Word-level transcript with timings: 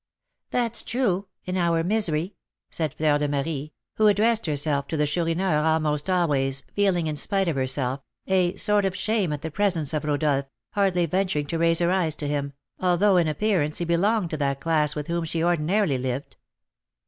"That's 0.49 0.81
true, 0.81 1.27
in 1.45 1.57
our 1.57 1.83
misery," 1.83 2.33
said 2.71 2.95
Fleur 2.95 3.19
de 3.19 3.27
Marie, 3.27 3.71
who 3.97 4.07
addressed 4.07 4.47
herself 4.47 4.87
to 4.87 4.97
the 4.97 5.05
Chourineur 5.05 5.61
almost 5.63 6.09
always, 6.09 6.63
feeling, 6.75 7.05
in 7.05 7.15
spite 7.15 7.47
of 7.47 7.55
herself, 7.55 8.01
a 8.25 8.55
sort 8.55 8.83
of 8.83 8.95
shame 8.95 9.31
at 9.31 9.43
the 9.43 9.51
presence 9.51 9.93
of 9.93 10.03
Rodolph, 10.03 10.45
hardly 10.71 11.05
venturing 11.05 11.45
to 11.45 11.59
raise 11.59 11.77
her 11.77 11.91
eyes 11.91 12.15
to 12.15 12.27
him, 12.27 12.53
although 12.79 13.17
in 13.17 13.27
appearance 13.27 13.77
he 13.77 13.85
belonged 13.85 14.31
to 14.31 14.37
that 14.37 14.59
class 14.59 14.95
with 14.95 15.05
whom 15.05 15.23
she 15.23 15.43
ordinarily 15.43 15.99
lived. 15.99 16.35